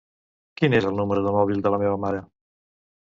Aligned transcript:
Quin 0.61 0.75
és 0.77 0.87
el 0.91 0.97
número 1.01 1.23
de 1.27 1.33
mòbil 1.37 1.61
de 1.67 1.73
la 1.77 1.81
meva 1.85 2.03
mare? 2.07 2.27